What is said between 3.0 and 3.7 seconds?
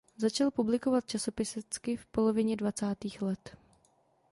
let.